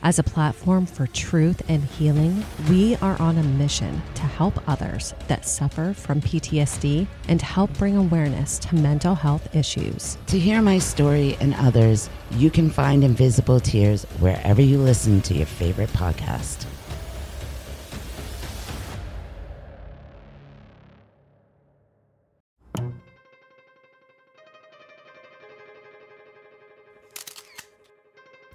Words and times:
As 0.00 0.20
a 0.20 0.22
platform 0.22 0.86
for 0.86 1.08
truth 1.08 1.60
and 1.68 1.82
healing, 1.82 2.44
we 2.70 2.94
are 2.96 3.20
on 3.20 3.36
a 3.36 3.42
mission 3.42 4.00
to 4.14 4.22
help 4.22 4.54
others 4.68 5.12
that 5.26 5.44
suffer 5.44 5.92
from 5.92 6.20
PTSD 6.20 7.08
and 7.26 7.42
help 7.42 7.76
bring 7.78 7.96
awareness 7.96 8.60
to 8.60 8.76
mental 8.76 9.16
health 9.16 9.52
issues. 9.56 10.16
To 10.28 10.38
hear 10.38 10.62
my 10.62 10.78
story 10.78 11.36
and 11.40 11.52
others, 11.54 12.08
you 12.30 12.48
can 12.48 12.70
find 12.70 13.02
Invisible 13.02 13.58
Tears 13.58 14.04
wherever 14.20 14.62
you 14.62 14.78
listen 14.78 15.20
to 15.22 15.34
your 15.34 15.46
favorite 15.46 15.90
podcast. 15.90 16.64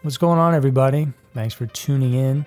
What's 0.03 0.17
going 0.17 0.39
on, 0.39 0.53
everybody? 0.53 1.07
Thanks 1.33 1.53
for 1.53 1.65
tuning 1.67 2.13
in. 2.13 2.45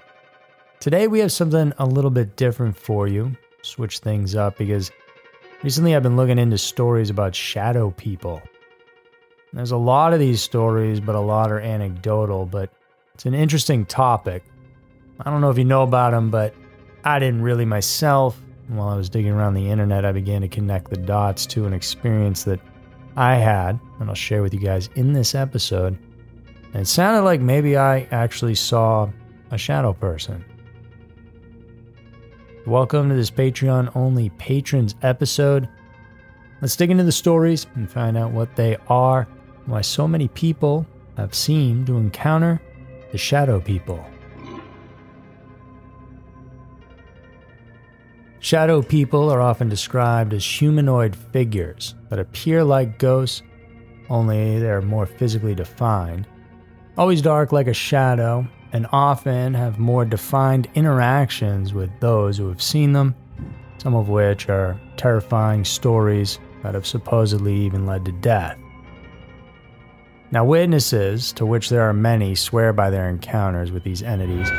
Today, 0.79 1.09
we 1.09 1.19
have 1.20 1.33
something 1.33 1.73
a 1.79 1.87
little 1.87 2.11
bit 2.11 2.37
different 2.37 2.77
for 2.77 3.09
you. 3.09 3.37
Switch 3.62 3.98
things 3.98 4.37
up 4.37 4.56
because 4.56 4.92
recently 5.62 5.97
I've 5.97 6.03
been 6.03 6.17
looking 6.17 6.39
into 6.39 6.59
stories 6.59 7.11
about 7.11 7.34
shadow 7.34 7.91
people. 7.91 8.41
There's 9.53 9.73
a 9.73 9.77
lot 9.77 10.12
of 10.12 10.20
these 10.20 10.42
stories, 10.42 11.01
but 11.01 11.14
a 11.14 11.20
lot 11.20 11.51
are 11.51 11.61
anecdotal, 11.61 12.47
but 12.47 12.70
it's 13.14 13.27
an 13.27 13.34
interesting 13.34 13.87
topic. 13.87 14.45
I 15.19 15.31
don't 15.31 15.41
know 15.41 15.51
if 15.51 15.59
you 15.59 15.64
know 15.64 15.83
about 15.83 16.11
them, 16.11 16.31
but 16.31 16.55
I 17.05 17.19
didn't 17.19 17.42
really 17.42 17.64
myself. 17.64 18.41
While 18.69 18.89
I 18.89 18.97
was 18.97 19.09
digging 19.09 19.33
around 19.33 19.55
the 19.55 19.70
internet, 19.70 20.05
I 20.05 20.12
began 20.12 20.42
to 20.42 20.48
connect 20.48 20.91
the 20.91 20.97
dots 20.97 21.47
to 21.47 21.67
an 21.67 21.73
experience 21.73 22.45
that 22.45 22.61
I 23.17 23.36
had, 23.36 23.80
and 23.98 24.08
I'll 24.08 24.14
share 24.14 24.42
with 24.42 24.53
you 24.53 24.61
guys 24.61 24.91
in 24.95 25.13
this 25.13 25.35
episode. 25.35 25.98
It 26.75 26.87
sounded 26.87 27.23
like 27.23 27.41
maybe 27.41 27.77
I 27.77 28.07
actually 28.11 28.55
saw 28.55 29.09
a 29.51 29.57
shadow 29.57 29.93
person. 29.93 30.45
Welcome 32.67 33.09
to 33.09 33.15
this 33.15 33.31
Patreon 33.31 33.95
only 33.97 34.31
patrons 34.31 34.95
episode. 35.03 35.69
Let's 36.61 36.77
dig 36.77 36.91
into 36.91 37.05
the 37.05 37.13
stories 37.13 37.67
and 37.77 37.91
find 37.91 38.17
out 38.17 38.33
what 38.33 38.57
they 38.57 38.77
are 38.89 39.27
why 39.67 39.81
so 39.81 40.07
many 40.07 40.29
people 40.29 40.87
have 41.17 41.35
seemed 41.35 41.87
to 41.87 41.97
encounter 41.97 42.61
the 43.13 43.19
shadow 43.19 43.61
people. 43.61 44.05
Shadow 48.41 48.83
people 48.83 49.31
are 49.31 49.41
often 49.41 49.69
described 49.69 50.35
as 50.35 50.45
humanoid 50.45 51.17
figures 51.17 51.95
that 52.11 52.19
appear 52.19 52.63
like 52.63 52.98
ghosts, 52.98 53.43
only 54.11 54.59
they're 54.59 54.83
more 54.83 55.07
physically 55.07 55.55
defined 55.55 56.29
always 56.96 57.23
dark 57.23 57.52
like 57.52 57.67
a 57.67 57.74
shadow, 57.74 58.46
and 58.73 58.86
often 58.92 59.55
have 59.55 59.79
more 59.79 60.05
defined 60.05 60.68
interactions 60.74 61.73
with 61.73 61.90
those 62.01 62.36
who 62.36 62.48
have 62.48 62.61
seen 62.61 62.92
them, 62.92 63.14
some 63.79 63.95
of 63.95 64.08
which 64.08 64.48
are 64.48 64.79
terrifying 64.96 65.64
stories 65.64 66.39
that 66.62 66.74
have 66.74 66.86
supposedly 66.86 67.55
even 67.55 67.86
led 67.86 68.05
to 68.05 68.12
death. 68.12 68.58
Now, 70.33 70.45
witnesses, 70.45 71.33
to 71.35 71.46
which 71.46 71.68
there 71.68 71.83
are 71.83 71.92
many, 71.92 72.35
swear 72.35 72.73
by 72.73 72.90
their 72.90 73.08
encounters 73.08 73.70
with 73.70 73.85
these 73.85 74.02
entities, 74.02 74.51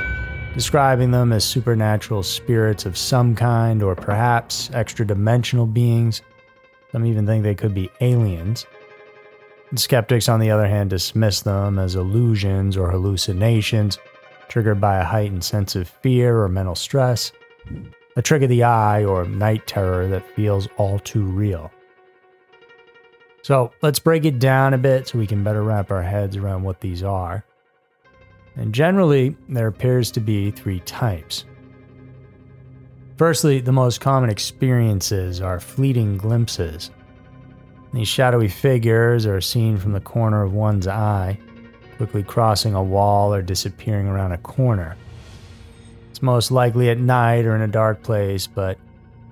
describing 0.53 1.11
them 1.11 1.33
as 1.33 1.43
supernatural 1.43 2.23
spirits 2.23 2.85
of 2.85 2.97
some 2.97 3.35
kind 3.35 3.83
or 3.83 3.93
perhaps 3.93 4.71
extra 4.73 5.05
dimensional 5.05 5.65
beings. 5.65 6.21
Some 6.91 7.05
even 7.05 7.27
think 7.27 7.43
they 7.43 7.53
could 7.53 7.73
be 7.73 7.91
aliens. 7.99 8.65
Skeptics, 9.75 10.29
on 10.29 10.39
the 10.39 10.49
other 10.49 10.67
hand, 10.67 10.89
dismiss 10.89 11.41
them 11.41 11.77
as 11.77 11.95
illusions 11.95 12.77
or 12.77 12.89
hallucinations 12.89 13.99
triggered 14.47 14.79
by 14.79 14.97
a 14.97 15.03
heightened 15.03 15.43
sense 15.43 15.75
of 15.75 15.87
fear 15.87 16.41
or 16.41 16.49
mental 16.49 16.75
stress, 16.75 17.31
a 18.15 18.21
trick 18.21 18.41
of 18.41 18.49
the 18.49 18.63
eye 18.63 19.03
or 19.03 19.25
night 19.25 19.67
terror 19.67 20.07
that 20.07 20.35
feels 20.35 20.67
all 20.77 20.99
too 20.99 21.23
real. 21.23 21.71
So 23.41 23.71
let's 23.81 23.99
break 23.99 24.25
it 24.25 24.39
down 24.39 24.73
a 24.73 24.77
bit 24.77 25.07
so 25.07 25.17
we 25.17 25.27
can 25.27 25.43
better 25.43 25.63
wrap 25.63 25.91
our 25.91 26.01
heads 26.01 26.35
around 26.35 26.63
what 26.63 26.81
these 26.81 27.03
are. 27.03 27.45
And 28.55 28.73
generally, 28.73 29.37
there 29.47 29.67
appears 29.67 30.11
to 30.11 30.19
be 30.19 30.51
three 30.51 30.79
types. 30.81 31.45
Firstly, 33.17 33.61
the 33.61 33.71
most 33.71 34.01
common 34.01 34.29
experiences 34.29 35.41
are 35.41 35.59
fleeting 35.59 36.17
glimpses 36.17 36.91
these 37.93 38.07
shadowy 38.07 38.47
figures 38.47 39.25
are 39.25 39.41
seen 39.41 39.77
from 39.77 39.93
the 39.93 39.99
corner 39.99 40.43
of 40.43 40.53
one's 40.53 40.87
eye, 40.87 41.39
quickly 41.97 42.23
crossing 42.23 42.75
a 42.75 42.83
wall 42.83 43.33
or 43.33 43.41
disappearing 43.41 44.07
around 44.07 44.31
a 44.31 44.37
corner. 44.37 44.97
It's 46.09 46.21
most 46.21 46.51
likely 46.51 46.89
at 46.89 46.99
night 46.99 47.45
or 47.45 47.55
in 47.55 47.61
a 47.61 47.67
dark 47.67 48.03
place, 48.03 48.47
but 48.47 48.77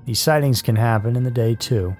these 0.06 0.20
sightings 0.20 0.62
can 0.62 0.76
happen 0.76 1.16
in 1.16 1.24
the 1.24 1.32
day 1.32 1.56
too. 1.56 1.96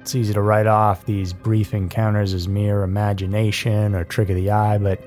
It's 0.00 0.14
easy 0.14 0.32
to 0.34 0.40
write 0.40 0.66
off 0.66 1.04
these 1.04 1.32
brief 1.32 1.74
encounters 1.74 2.32
as 2.32 2.48
mere 2.48 2.82
imagination 2.82 3.94
or 3.94 4.04
trick 4.04 4.30
of 4.30 4.36
the 4.36 4.50
eye, 4.50 4.78
but 4.78 5.00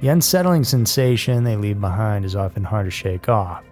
the 0.00 0.08
unsettling 0.08 0.64
sensation 0.64 1.44
they 1.44 1.56
leave 1.56 1.80
behind 1.80 2.24
is 2.24 2.36
often 2.36 2.64
hard 2.64 2.86
to 2.86 2.90
shake 2.90 3.28
off. 3.28 3.64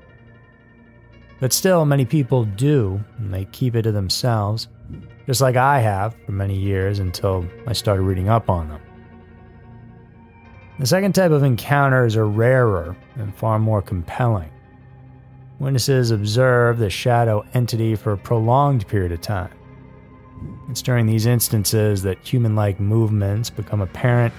But 1.41 1.53
still, 1.53 1.84
many 1.84 2.04
people 2.04 2.44
do, 2.44 3.03
and 3.19 3.32
they 3.32 3.44
keep 3.47 3.74
it 3.74 3.82
to 3.82 3.92
themselves 3.92 4.69
just 5.26 5.40
like 5.40 5.56
I 5.56 5.80
have 5.80 6.14
for 6.26 6.32
many 6.32 6.56
years 6.56 6.98
until 6.98 7.46
I 7.66 7.72
started 7.72 8.02
reading 8.02 8.28
up 8.28 8.50
on 8.50 8.68
them. 8.68 8.80
The 10.78 10.86
second 10.86 11.14
type 11.14 11.30
of 11.30 11.42
encounters 11.44 12.16
are 12.16 12.26
rarer 12.26 12.96
and 13.15 13.34
far 13.36 13.59
more 13.59 13.80
compelling. 13.80 14.50
Witnesses 15.60 16.10
observe 16.10 16.78
the 16.78 16.91
shadow 16.91 17.44
entity 17.54 17.94
for 17.94 18.12
a 18.12 18.18
prolonged 18.18 18.86
period 18.88 19.12
of 19.12 19.21
time. 19.21 19.53
It's 20.68 20.82
during 20.82 21.06
these 21.06 21.27
instances 21.27 22.03
that 22.03 22.18
human 22.27 22.56
like 22.56 22.80
movements 22.80 23.50
become 23.50 23.80
apparent. 23.80 24.34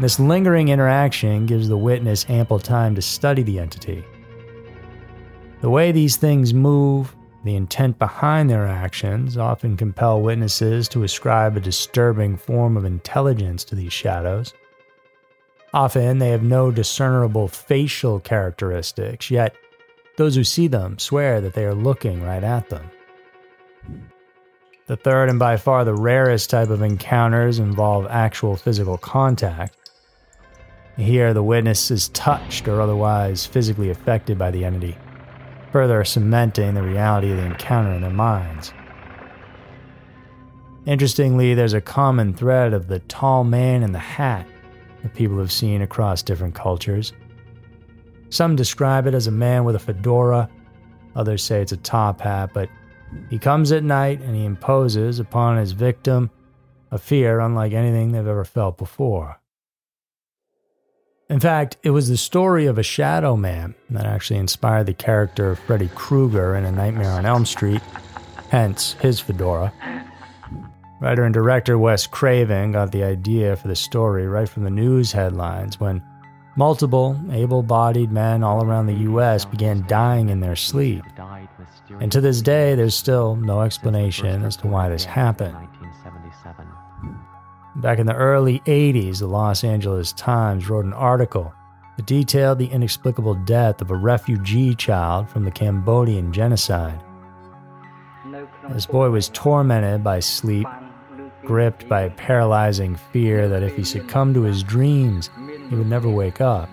This 0.00 0.20
lingering 0.20 0.68
interaction 0.68 1.46
gives 1.46 1.68
the 1.68 1.78
witness 1.78 2.26
ample 2.28 2.58
time 2.58 2.94
to 2.94 3.02
study 3.02 3.42
the 3.42 3.58
entity. 3.58 4.04
The 5.62 5.70
way 5.70 5.92
these 5.92 6.18
things 6.18 6.52
move, 6.52 7.16
the 7.44 7.56
intent 7.56 7.98
behind 7.98 8.48
their 8.48 8.66
actions 8.66 9.36
often 9.36 9.76
compel 9.76 10.22
witnesses 10.22 10.88
to 10.88 11.04
ascribe 11.04 11.56
a 11.56 11.60
disturbing 11.60 12.38
form 12.38 12.76
of 12.76 12.86
intelligence 12.86 13.64
to 13.64 13.74
these 13.74 13.92
shadows. 13.92 14.54
Often 15.74 16.18
they 16.18 16.30
have 16.30 16.42
no 16.42 16.70
discernible 16.70 17.48
facial 17.48 18.18
characteristics, 18.18 19.30
yet 19.30 19.54
those 20.16 20.34
who 20.34 20.44
see 20.44 20.68
them 20.68 20.98
swear 20.98 21.40
that 21.42 21.52
they 21.52 21.64
are 21.64 21.74
looking 21.74 22.22
right 22.22 22.42
at 22.42 22.70
them. 22.70 22.90
The 24.86 24.96
third 24.96 25.28
and 25.28 25.38
by 25.38 25.56
far 25.56 25.84
the 25.84 25.94
rarest 25.94 26.50
type 26.50 26.70
of 26.70 26.80
encounters 26.80 27.58
involve 27.58 28.06
actual 28.08 28.56
physical 28.56 28.96
contact. 28.96 29.76
Here, 30.96 31.34
the 31.34 31.42
witness 31.42 31.90
is 31.90 32.08
touched 32.10 32.68
or 32.68 32.80
otherwise 32.80 33.44
physically 33.44 33.90
affected 33.90 34.38
by 34.38 34.50
the 34.50 34.64
entity, 34.64 34.96
further 35.74 36.04
cementing 36.04 36.72
the 36.74 36.82
reality 36.84 37.32
of 37.32 37.36
the 37.36 37.44
encounter 37.44 37.92
in 37.92 38.00
their 38.00 38.08
minds. 38.08 38.72
Interestingly, 40.86 41.52
there's 41.52 41.72
a 41.72 41.80
common 41.80 42.32
thread 42.32 42.72
of 42.72 42.86
the 42.86 43.00
tall 43.00 43.42
man 43.42 43.82
in 43.82 43.90
the 43.90 43.98
hat 43.98 44.46
that 45.02 45.14
people 45.14 45.36
have 45.36 45.50
seen 45.50 45.82
across 45.82 46.22
different 46.22 46.54
cultures. 46.54 47.12
Some 48.30 48.54
describe 48.54 49.08
it 49.08 49.14
as 49.14 49.26
a 49.26 49.32
man 49.32 49.64
with 49.64 49.74
a 49.74 49.80
fedora, 49.80 50.48
others 51.16 51.42
say 51.42 51.60
it's 51.60 51.72
a 51.72 51.76
top 51.78 52.20
hat, 52.20 52.50
but 52.54 52.68
he 53.28 53.36
comes 53.36 53.72
at 53.72 53.82
night 53.82 54.20
and 54.20 54.36
he 54.36 54.44
imposes 54.44 55.18
upon 55.18 55.56
his 55.56 55.72
victim 55.72 56.30
a 56.92 56.98
fear 56.98 57.40
unlike 57.40 57.72
anything 57.72 58.12
they've 58.12 58.28
ever 58.28 58.44
felt 58.44 58.78
before. 58.78 59.40
In 61.30 61.40
fact, 61.40 61.78
it 61.82 61.90
was 61.90 62.08
the 62.08 62.18
story 62.18 62.66
of 62.66 62.76
a 62.76 62.82
shadow 62.82 63.34
man 63.34 63.74
that 63.88 64.04
actually 64.04 64.38
inspired 64.38 64.84
the 64.84 64.92
character 64.92 65.52
of 65.52 65.58
Freddy 65.58 65.88
Krueger 65.94 66.54
in 66.54 66.66
A 66.66 66.72
Nightmare 66.72 67.12
on 67.12 67.24
Elm 67.24 67.46
Street, 67.46 67.80
hence 68.50 68.92
his 69.00 69.20
fedora. 69.20 69.72
Writer 71.00 71.24
and 71.24 71.32
director 71.32 71.78
Wes 71.78 72.06
Craven 72.06 72.72
got 72.72 72.92
the 72.92 73.04
idea 73.04 73.56
for 73.56 73.68
the 73.68 73.76
story 73.76 74.26
right 74.26 74.48
from 74.48 74.64
the 74.64 74.70
news 74.70 75.12
headlines 75.12 75.80
when 75.80 76.02
multiple 76.56 77.18
able 77.32 77.62
bodied 77.62 78.12
men 78.12 78.42
all 78.42 78.62
around 78.62 78.86
the 78.86 78.92
U.S. 78.94 79.46
began 79.46 79.84
dying 79.86 80.28
in 80.28 80.40
their 80.40 80.56
sleep. 80.56 81.04
And 82.00 82.12
to 82.12 82.20
this 82.20 82.42
day, 82.42 82.74
there's 82.74 82.94
still 82.94 83.34
no 83.36 83.62
explanation 83.62 84.44
as 84.44 84.56
to 84.58 84.66
why 84.66 84.90
this 84.90 85.04
happened. 85.04 85.56
Back 87.84 87.98
in 87.98 88.06
the 88.06 88.14
early 88.14 88.60
80s, 88.60 89.18
the 89.18 89.26
Los 89.26 89.62
Angeles 89.62 90.12
Times 90.12 90.70
wrote 90.70 90.86
an 90.86 90.94
article 90.94 91.52
that 91.98 92.06
detailed 92.06 92.58
the 92.58 92.68
inexplicable 92.68 93.34
death 93.34 93.82
of 93.82 93.90
a 93.90 93.94
refugee 93.94 94.74
child 94.74 95.28
from 95.28 95.44
the 95.44 95.50
Cambodian 95.50 96.32
genocide. 96.32 96.98
This 98.70 98.86
boy 98.86 99.10
was 99.10 99.28
tormented 99.28 100.02
by 100.02 100.20
sleep, 100.20 100.66
gripped 101.44 101.86
by 101.86 102.00
a 102.00 102.10
paralyzing 102.10 102.96
fear 103.12 103.50
that 103.50 103.62
if 103.62 103.76
he 103.76 103.84
succumbed 103.84 104.36
to 104.36 104.44
his 104.44 104.62
dreams, 104.62 105.28
he 105.68 105.76
would 105.76 105.86
never 105.86 106.08
wake 106.08 106.40
up. 106.40 106.70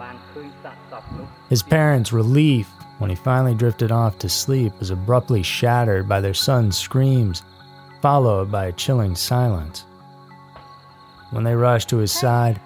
His 1.49 1.61
parents' 1.61 2.13
relief 2.13 2.69
when 2.99 3.09
he 3.09 3.17
finally 3.17 3.53
drifted 3.53 3.91
off 3.91 4.17
to 4.19 4.29
sleep 4.29 4.71
was 4.79 4.91
abruptly 4.91 5.43
shattered 5.43 6.07
by 6.07 6.21
their 6.21 6.33
son's 6.33 6.77
screams, 6.77 7.43
followed 8.01 8.49
by 8.49 8.67
a 8.67 8.71
chilling 8.71 9.17
silence. 9.17 9.83
When 11.31 11.43
they 11.43 11.55
rushed 11.55 11.89
to 11.89 11.97
his 11.97 12.11
side, 12.11 12.59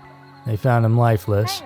they 0.45 0.57
found 0.57 0.85
him 0.85 0.97
lifeless, 0.97 1.61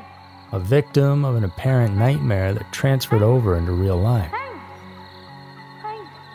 a 0.51 0.59
victim 0.59 1.25
of 1.25 1.35
an 1.35 1.43
apparent 1.43 1.95
nightmare 1.95 2.53
that 2.53 2.71
transferred 2.71 3.21
over 3.21 3.55
into 3.55 3.71
real 3.71 3.97
life. 3.97 4.31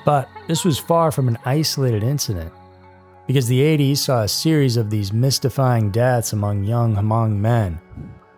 But 0.04 0.28
this 0.48 0.64
was 0.64 0.78
far 0.78 1.10
from 1.10 1.28
an 1.28 1.38
isolated 1.44 2.02
incident, 2.02 2.52
because 3.26 3.46
the 3.46 3.60
80s 3.60 3.98
saw 3.98 4.22
a 4.22 4.28
series 4.28 4.76
of 4.76 4.90
these 4.90 5.12
mystifying 5.12 5.90
deaths 5.90 6.32
among 6.32 6.64
young 6.64 6.96
Hmong 6.96 7.36
men, 7.36 7.80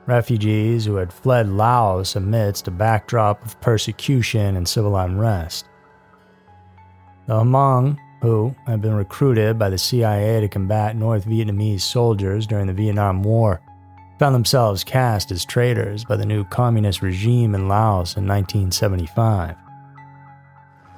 refugees 0.07 0.85
who 0.85 0.97
had 0.97 1.13
fled 1.13 1.49
Laos 1.49 2.15
amidst 2.15 2.69
a 2.69 2.71
backdrop 2.71 3.45
of 3.45 3.61
persecution 3.61 4.57
and 4.57 4.69
civil 4.69 4.97
unrest. 4.97 5.67
The 7.27 7.35
Hmong 7.35 7.99
who 8.21 8.55
had 8.67 8.81
been 8.81 8.95
recruited 8.95 9.59
by 9.59 9.69
the 9.69 9.79
CIA 9.79 10.41
to 10.41 10.49
combat 10.49 10.97
North 10.97 11.27
Vietnamese 11.27 11.83
soldiers 11.83 12.47
during 12.47 12.67
the 12.67 12.73
Vietnam 12.73 13.23
War, 13.23 13.61
found 14.19 14.35
themselves 14.35 14.85
cast 14.85 15.31
as 15.31 15.45
traitors 15.45 16.05
by 16.05 16.17
the 16.17 16.27
new 16.27 16.45
communist 16.45 17.03
regime 17.03 17.55
in 17.55 17.69
Laos 17.69 18.17
in 18.17 18.27
1975. 18.27 19.57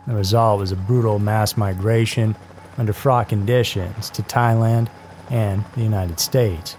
The 0.06 0.14
result 0.14 0.60
was 0.60 0.72
a 0.72 0.76
brutal 0.76 1.18
mass 1.18 1.56
migration 1.56 2.36
under 2.78 2.92
fraught 2.92 3.28
conditions 3.28 4.08
to 4.10 4.22
Thailand 4.22 4.88
and 5.30 5.64
the 5.74 5.82
United 5.82 6.20
States. 6.20 6.76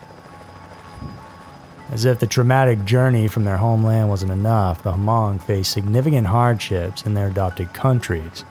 As 1.91 2.05
if 2.05 2.19
the 2.19 2.27
traumatic 2.27 2.85
journey 2.85 3.27
from 3.27 3.45
their 3.45 3.57
homeland 3.57 4.09
wasn't 4.09 4.31
enough, 4.31 4.83
the 4.83 4.93
Hmong 4.93 5.41
faced 5.41 5.71
significant 5.71 6.27
hardships 6.27 7.03
in 7.03 7.15
their 7.15 7.27
adopted 7.27 7.73
countries. 7.73 8.45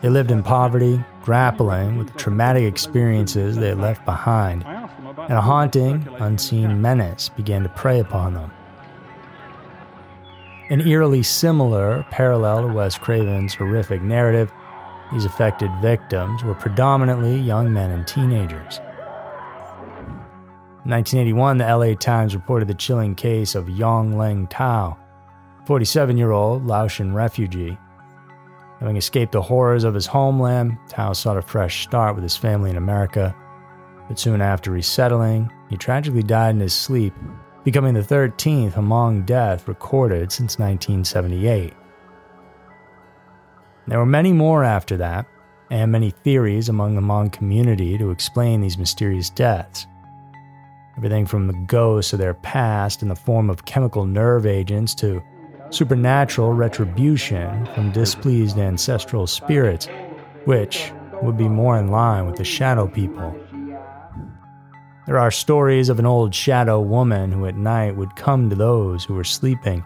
They 0.00 0.08
lived 0.08 0.30
in 0.30 0.44
poverty, 0.44 1.02
grappling 1.22 1.96
with 1.96 2.12
the 2.12 2.18
traumatic 2.18 2.62
experiences 2.62 3.56
they 3.56 3.70
had 3.70 3.78
left 3.78 4.04
behind, 4.04 4.64
and 4.64 5.32
a 5.32 5.40
haunting, 5.40 6.06
unseen 6.20 6.80
menace 6.80 7.28
began 7.30 7.64
to 7.64 7.68
prey 7.70 7.98
upon 7.98 8.34
them. 8.34 8.52
An 10.70 10.86
eerily 10.86 11.22
similar 11.24 12.06
parallel 12.10 12.68
to 12.68 12.72
Wes 12.72 12.96
Craven's 12.96 13.54
horrific 13.54 14.00
narrative, 14.00 14.52
these 15.12 15.24
affected 15.24 15.70
victims 15.82 16.44
were 16.44 16.54
predominantly 16.54 17.36
young 17.36 17.72
men 17.72 17.90
and 17.90 18.06
teenagers. 18.06 18.78
In 20.84 20.92
1981, 20.92 21.58
the 21.58 21.76
LA 21.76 21.94
Times 21.94 22.34
reported 22.36 22.68
the 22.68 22.74
chilling 22.74 23.16
case 23.16 23.54
of 23.56 23.68
Yong 23.68 24.12
Leng 24.12 24.48
Tao, 24.48 24.96
47 25.66 26.16
year 26.16 26.30
old 26.30 26.66
Laotian 26.66 27.14
refugee 27.14 27.76
Having 28.80 28.96
escaped 28.96 29.32
the 29.32 29.42
horrors 29.42 29.84
of 29.84 29.94
his 29.94 30.06
homeland, 30.06 30.78
Tao 30.88 31.12
sought 31.12 31.36
a 31.36 31.42
fresh 31.42 31.82
start 31.82 32.14
with 32.14 32.22
his 32.22 32.36
family 32.36 32.70
in 32.70 32.76
America. 32.76 33.34
But 34.06 34.18
soon 34.18 34.40
after 34.40 34.70
resettling, 34.70 35.52
he 35.68 35.76
tragically 35.76 36.22
died 36.22 36.54
in 36.54 36.60
his 36.60 36.74
sleep, 36.74 37.12
becoming 37.64 37.94
the 37.94 38.00
13th 38.00 38.72
Hmong 38.72 39.26
death 39.26 39.66
recorded 39.66 40.30
since 40.30 40.58
1978. 40.58 41.74
There 43.88 43.98
were 43.98 44.06
many 44.06 44.32
more 44.32 44.62
after 44.62 44.96
that, 44.98 45.26
and 45.70 45.90
many 45.90 46.10
theories 46.10 46.68
among 46.68 46.94
the 46.94 47.00
Hmong 47.00 47.32
community 47.32 47.98
to 47.98 48.10
explain 48.10 48.60
these 48.60 48.78
mysterious 48.78 49.28
deaths. 49.28 49.86
Everything 50.96 51.26
from 51.26 51.46
the 51.46 51.64
ghosts 51.66 52.12
of 52.12 52.18
their 52.18 52.34
past 52.34 53.02
in 53.02 53.08
the 53.08 53.16
form 53.16 53.50
of 53.50 53.64
chemical 53.64 54.04
nerve 54.04 54.46
agents 54.46 54.94
to 54.96 55.22
supernatural 55.70 56.52
retribution 56.52 57.66
from 57.74 57.92
displeased 57.92 58.58
ancestral 58.58 59.26
spirits, 59.26 59.88
which 60.44 60.92
would 61.22 61.36
be 61.36 61.48
more 61.48 61.78
in 61.78 61.88
line 61.88 62.26
with 62.26 62.36
the 62.36 62.44
shadow 62.44 62.86
people. 62.86 63.36
There 65.06 65.18
are 65.18 65.30
stories 65.30 65.88
of 65.88 65.98
an 65.98 66.06
old 66.06 66.34
shadow 66.34 66.80
woman 66.80 67.32
who 67.32 67.46
at 67.46 67.56
night 67.56 67.96
would 67.96 68.14
come 68.16 68.50
to 68.50 68.56
those 68.56 69.04
who 69.04 69.14
were 69.14 69.24
sleeping 69.24 69.84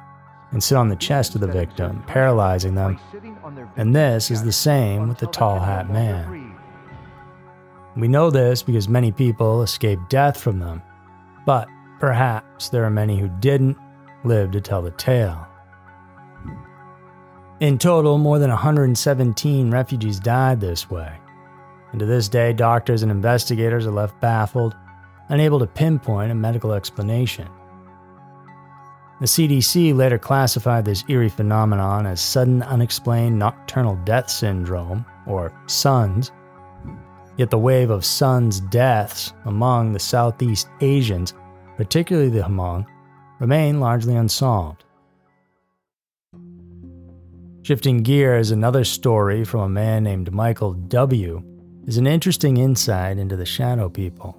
and 0.51 0.63
sit 0.63 0.77
on 0.77 0.89
the 0.89 0.97
chest 0.97 1.35
of 1.35 1.41
the 1.41 1.47
victim, 1.47 2.03
paralyzing 2.07 2.75
them. 2.75 2.99
And 3.77 3.95
this 3.95 4.31
is 4.31 4.43
the 4.43 4.53
same 4.53 5.09
with 5.09 5.19
the 5.19 5.27
tall 5.27 5.61
hat 5.61 5.91
man. 5.91 6.57
We 7.97 8.09
know 8.09 8.31
this 8.31 8.63
because 8.63 8.89
many 8.89 9.13
people 9.13 9.63
escaped 9.63 10.11
death 10.11 10.41
from 10.41 10.59
them, 10.59 10.83
but 11.47 11.69
perhaps 12.01 12.69
there 12.69 12.85
are 12.85 12.91
many 12.91 13.19
who 13.19 13.29
didn't 13.29 13.79
live 14.25 14.51
to 14.53 14.61
tell 14.61 14.83
the 14.83 14.91
tale. 14.93 15.47
In 17.63 17.79
total, 17.79 18.19
more 18.19 18.41
than 18.41 18.51
117 18.51 19.71
refugees 19.71 20.19
died 20.19 20.61
this 20.61 20.91
way. 20.91 21.17
And 21.93 22.01
to 22.01 22.07
this 22.07 22.29
day, 22.29 22.53
doctors 22.53 23.05
and 23.05 23.13
investigators 23.13 23.87
are 23.87 23.93
left 23.93 24.21
baffled, 24.21 24.75
unable 25.29 25.61
to 25.61 25.69
pinpoint 25.69 26.33
a 26.33 26.35
medical 26.35 26.73
explanation. 26.73 27.49
The 29.21 29.27
CDC 29.27 29.95
later 29.95 30.19
classified 30.19 30.85
this 30.85 31.05
eerie 31.07 31.29
phenomenon 31.29 32.05
as 32.05 32.21
sudden 32.21 32.65
unexplained 32.65 33.39
nocturnal 33.39 33.95
death 34.05 34.29
syndrome, 34.29 35.07
or 35.29 35.53
SUNS. 35.67 36.33
Yet 37.37 37.51
the 37.51 37.59
wave 37.59 37.91
of 37.91 38.05
SUNS 38.05 38.59
deaths 38.59 39.35
among 39.45 39.93
the 39.93 40.01
Southeast 40.01 40.69
Asians, 40.81 41.33
particularly 41.77 42.29
the 42.29 42.43
Hmong, 42.43 42.87
remain 43.39 43.79
largely 43.79 44.17
unsolved. 44.17 44.83
Shifting 47.65 48.03
gears, 48.03 48.51
another 48.51 48.83
story 48.83 49.45
from 49.45 49.61
a 49.61 49.69
man 49.69 50.03
named 50.03 50.33
Michael 50.33 50.73
W. 50.73 51.45
is 51.87 51.97
an 51.97 52.09
interesting 52.09 52.57
insight 52.57 53.19
into 53.19 53.37
the 53.37 53.47
shadow 53.47 53.89
people. 53.89 54.37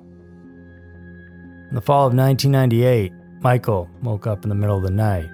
In 1.70 1.76
the 1.76 1.80
fall 1.80 2.06
of 2.08 2.14
1998, 2.14 3.14
Michael 3.40 3.90
woke 4.02 4.28
up 4.28 4.44
in 4.44 4.50
the 4.50 4.56
middle 4.56 4.76
of 4.76 4.84
the 4.84 4.92
night. 4.92 5.30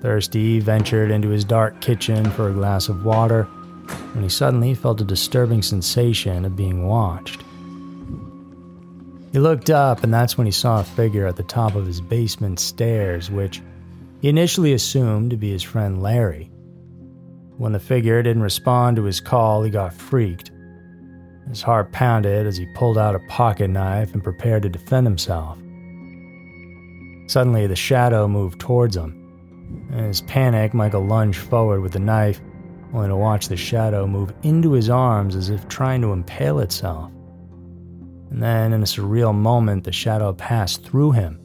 Thirsty, 0.00 0.54
he 0.54 0.60
ventured 0.60 1.10
into 1.10 1.28
his 1.28 1.44
dark 1.44 1.82
kitchen 1.82 2.30
for 2.30 2.48
a 2.48 2.54
glass 2.54 2.88
of 2.88 3.04
water 3.04 3.42
when 4.14 4.22
he 4.22 4.30
suddenly 4.30 4.72
felt 4.72 5.02
a 5.02 5.04
disturbing 5.04 5.60
sensation 5.60 6.46
of 6.46 6.56
being 6.56 6.86
watched. 6.88 7.42
He 9.32 9.38
looked 9.38 9.68
up, 9.68 10.02
and 10.02 10.14
that's 10.14 10.38
when 10.38 10.46
he 10.46 10.50
saw 10.50 10.80
a 10.80 10.84
figure 10.84 11.26
at 11.26 11.36
the 11.36 11.42
top 11.42 11.74
of 11.74 11.84
his 11.84 12.00
basement 12.00 12.58
stairs, 12.58 13.30
which 13.30 13.60
he 14.22 14.30
initially 14.30 14.72
assumed 14.72 15.28
to 15.28 15.36
be 15.36 15.50
his 15.50 15.62
friend 15.62 16.02
Larry. 16.02 16.50
When 17.60 17.72
the 17.72 17.78
figure 17.78 18.22
didn't 18.22 18.42
respond 18.42 18.96
to 18.96 19.04
his 19.04 19.20
call, 19.20 19.62
he 19.62 19.70
got 19.70 19.92
freaked. 19.92 20.50
His 21.46 21.60
heart 21.60 21.92
pounded 21.92 22.46
as 22.46 22.56
he 22.56 22.64
pulled 22.74 22.96
out 22.96 23.14
a 23.14 23.26
pocket 23.28 23.68
knife 23.68 24.14
and 24.14 24.24
prepared 24.24 24.62
to 24.62 24.70
defend 24.70 25.06
himself. 25.06 25.58
Suddenly, 27.26 27.66
the 27.66 27.76
shadow 27.76 28.26
moved 28.26 28.60
towards 28.60 28.96
him. 28.96 29.12
In 29.92 30.04
his 30.04 30.22
panic, 30.22 30.72
Michael 30.72 31.04
lunged 31.04 31.38
forward 31.38 31.82
with 31.82 31.92
the 31.92 31.98
knife, 31.98 32.40
only 32.94 33.08
to 33.08 33.16
watch 33.16 33.48
the 33.48 33.58
shadow 33.58 34.06
move 34.06 34.32
into 34.42 34.72
his 34.72 34.88
arms 34.88 35.36
as 35.36 35.50
if 35.50 35.68
trying 35.68 36.00
to 36.00 36.12
impale 36.12 36.60
itself. 36.60 37.12
And 38.30 38.42
then, 38.42 38.72
in 38.72 38.80
a 38.80 38.86
surreal 38.86 39.34
moment, 39.34 39.84
the 39.84 39.92
shadow 39.92 40.32
passed 40.32 40.82
through 40.86 41.12
him, 41.12 41.38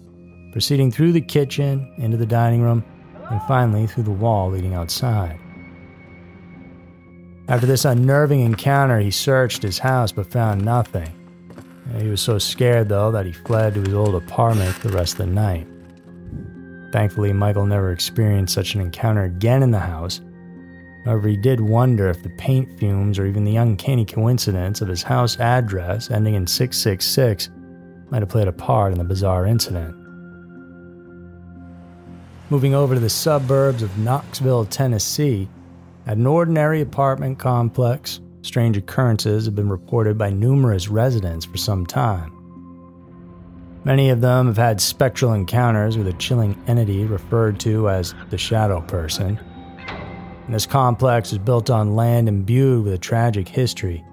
proceeding 0.53 0.93
through 0.93 1.12
the 1.12 1.19
kitchen, 1.19 1.93
into 1.98 2.15
the 2.15 2.25
dining 2.25 2.62
room, 2.62 2.86
and 3.29 3.41
finally 3.50 3.86
through 3.86 4.03
the 4.03 4.12
wall 4.12 4.50
leading 4.50 4.75
outside. 4.75 5.41
After 7.48 7.68
this 7.68 7.86
unnerving 7.86 8.42
encounter, 8.42 9.00
he 9.00 9.12
searched 9.12 9.62
his 9.62 9.78
house 9.78 10.12
but 10.12 10.32
found 10.32 10.66
nothing. 10.66 11.12
He 12.00 12.08
was 12.08 12.22
so 12.22 12.40
scared, 12.40 12.90
though, 12.90 13.12
that 13.12 13.28
he 13.28 13.34
fled 13.34 13.75
to 13.75 13.82
his 13.82 13.94
old 13.94 14.16
apartment 14.16 14.82
the 14.82 14.90
rest 14.90 15.14
of 15.14 15.18
the 15.20 15.28
night. 15.28 15.68
Thankfully, 16.92 17.34
Michael 17.34 17.68
never 17.68 17.92
experienced 17.92 18.56
such 18.56 18.74
an 18.74 18.82
encounter 18.82 19.25
again 19.25 19.62
in 19.62 19.70
the 19.70 19.80
house. 19.80 20.22
However, 21.06 21.28
he 21.28 21.38
did 21.38 21.62
wonder 21.62 22.10
if 22.10 22.24
the 22.24 22.30
paint 22.32 22.80
fumes 22.80 23.20
or 23.20 23.28
even 23.28 23.44
the 23.44 23.58
uncanny 23.58 24.06
coincidence 24.06 24.82
of 24.82 24.88
his 24.88 25.04
house 25.04 25.40
address 25.40 26.10
ending 26.10 26.34
in 26.34 26.48
666 26.48 27.50
might 28.10 28.24
have 28.24 28.30
played 28.30 28.48
a 28.48 28.54
part 28.54 28.92
in 28.92 28.98
the 28.98 29.04
bizarre 29.04 29.46
incident. 29.46 29.96
Moving 32.50 32.74
over 32.74 32.96
to 32.96 33.00
the 33.00 33.10
suburbs 33.10 33.84
of 33.84 33.98
Knoxville, 34.00 34.66
Tennessee, 34.66 35.48
at 36.05 36.17
an 36.17 36.27
ordinary 36.27 36.81
apartment 36.81 37.39
complex, 37.39 38.19
strange 38.41 38.77
occurrences 38.77 39.45
have 39.45 39.55
been 39.55 39.69
reported 39.69 40.17
by 40.17 40.29
numerous 40.29 40.88
residents 40.88 41.45
for 41.45 41.57
some 41.57 41.85
time. 41.85 42.31
Many 43.83 44.09
of 44.09 44.21
them 44.21 44.47
have 44.47 44.57
had 44.57 44.81
spectral 44.81 45.33
encounters 45.33 45.97
with 45.97 46.07
a 46.07 46.13
chilling 46.13 46.59
entity 46.67 47.05
referred 47.05 47.59
to 47.62 47.89
as 47.89 48.15
the 48.29 48.38
Shadow 48.38 48.81
Person. 48.81 49.39
And 50.45 50.53
this 50.53 50.65
complex 50.65 51.31
is 51.31 51.39
built 51.39 51.69
on 51.69 51.95
land 51.95 52.27
imbued 52.27 52.83
with 52.83 52.93
a 52.93 53.00
tragic 53.00 53.47
history, 53.47 54.03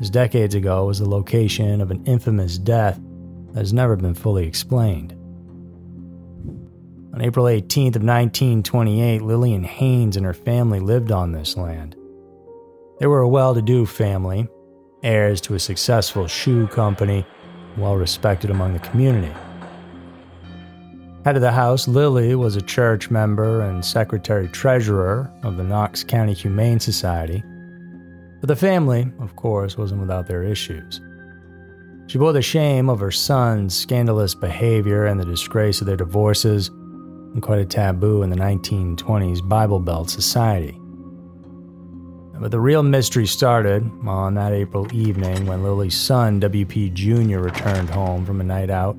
as 0.00 0.10
decades 0.10 0.54
ago 0.54 0.86
was 0.86 0.98
the 0.98 1.08
location 1.08 1.80
of 1.80 1.90
an 1.90 2.04
infamous 2.06 2.58
death 2.58 3.00
that 3.52 3.60
has 3.60 3.72
never 3.72 3.96
been 3.96 4.14
fully 4.14 4.46
explained. 4.46 5.15
On 7.16 7.22
April 7.22 7.46
18th 7.46 7.96
of 7.96 8.02
1928, 8.02 9.22
Lillian 9.22 9.64
Haynes 9.64 10.18
and 10.18 10.26
her 10.26 10.34
family 10.34 10.80
lived 10.80 11.10
on 11.10 11.32
this 11.32 11.56
land. 11.56 11.96
They 13.00 13.06
were 13.06 13.22
a 13.22 13.28
well-to-do 13.28 13.86
family, 13.86 14.46
heirs 15.02 15.40
to 15.42 15.54
a 15.54 15.58
successful 15.58 16.26
shoe 16.26 16.66
company, 16.66 17.24
well 17.78 17.96
respected 17.96 18.50
among 18.50 18.74
the 18.74 18.80
community. 18.80 19.32
Head 21.24 21.36
of 21.36 21.40
the 21.40 21.52
house, 21.52 21.88
Lily 21.88 22.34
was 22.34 22.54
a 22.54 22.60
church 22.60 23.10
member 23.10 23.62
and 23.62 23.82
secretary 23.82 24.48
treasurer 24.48 25.32
of 25.42 25.56
the 25.56 25.64
Knox 25.64 26.04
County 26.04 26.34
Humane 26.34 26.80
Society. 26.80 27.42
But 28.40 28.48
the 28.48 28.56
family, 28.56 29.10
of 29.20 29.36
course, 29.36 29.78
wasn't 29.78 30.02
without 30.02 30.26
their 30.26 30.42
issues. 30.42 31.00
She 32.08 32.18
bore 32.18 32.34
the 32.34 32.42
shame 32.42 32.90
of 32.90 33.00
her 33.00 33.10
son's 33.10 33.74
scandalous 33.74 34.34
behavior 34.34 35.06
and 35.06 35.18
the 35.18 35.24
disgrace 35.24 35.80
of 35.80 35.86
their 35.86 35.96
divorces 35.96 36.70
and 37.36 37.42
quite 37.42 37.58
a 37.58 37.66
taboo 37.66 38.22
in 38.22 38.30
the 38.30 38.36
1920s 38.36 39.46
Bible 39.46 39.78
Belt 39.78 40.08
society. 40.08 40.80
But 42.40 42.50
the 42.50 42.60
real 42.60 42.82
mystery 42.82 43.26
started 43.26 43.82
on 44.06 44.34
that 44.34 44.52
April 44.52 44.90
evening 44.94 45.44
when 45.44 45.62
Lily's 45.62 46.00
son, 46.00 46.40
WP 46.40 46.94
Jr., 46.94 47.40
returned 47.40 47.90
home 47.90 48.24
from 48.24 48.40
a 48.40 48.44
night 48.44 48.70
out 48.70 48.96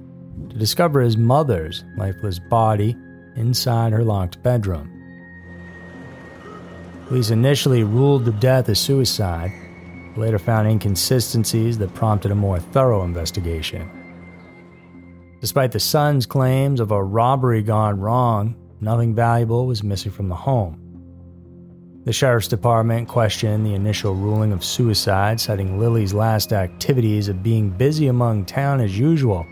to 0.49 0.55
discover 0.55 1.01
his 1.01 1.17
mother's 1.17 1.83
lifeless 1.97 2.37
body 2.37 2.95
inside 3.35 3.91
her 3.91 4.03
locked 4.03 4.43
bedroom. 4.43 4.93
Police 7.07 7.31
initially 7.31 7.83
ruled 7.83 8.25
the 8.25 8.33
death 8.33 8.69
a 8.69 8.75
suicide, 8.75 9.51
but 10.13 10.21
later 10.21 10.37
found 10.37 10.67
inconsistencies 10.67 11.79
that 11.79 11.95
prompted 11.95 12.31
a 12.31 12.35
more 12.35 12.59
thorough 12.59 13.03
investigation. 13.03 13.96
Despite 15.39 15.71
the 15.71 15.79
son's 15.79 16.25
claims 16.25 16.79
of 16.79 16.91
a 16.91 17.03
robbery 17.03 17.61
gone 17.61 17.99
wrong, 17.99 18.55
nothing 18.81 19.13
valuable 19.13 19.67
was 19.67 19.83
missing 19.83 20.11
from 20.11 20.29
the 20.29 20.35
home. 20.35 20.83
The 22.05 22.13
sheriff's 22.13 22.47
department 22.47 23.07
questioned 23.07 23.65
the 23.65 23.73
initial 23.73 24.15
ruling 24.15 24.53
of 24.53 24.63
suicide, 24.63 25.39
citing 25.39 25.77
Lily's 25.77 26.13
last 26.13 26.53
activities 26.53 27.27
of 27.27 27.43
being 27.43 27.69
busy 27.69 28.07
among 28.07 28.45
town 28.45 28.79
as 28.79 28.97
usual, 28.97 29.45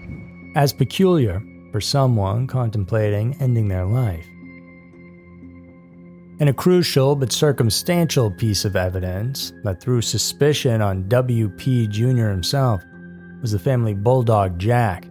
as 0.55 0.71
peculiar 0.71 1.43
for 1.71 1.81
someone 1.81 2.47
contemplating 2.47 3.35
ending 3.41 3.67
their 3.67 3.85
life. 3.85 4.25
And 6.39 6.49
a 6.49 6.53
crucial 6.53 7.15
but 7.15 7.31
circumstantial 7.31 8.31
piece 8.31 8.65
of 8.65 8.75
evidence 8.75 9.53
that 9.63 9.81
threw 9.81 10.01
suspicion 10.01 10.81
on 10.81 11.09
WP 11.09 11.89
Jr. 11.89 12.29
himself 12.29 12.81
was 13.41 13.51
the 13.51 13.59
family 13.59 13.93
bulldog 13.93 14.57
Jack, 14.57 15.07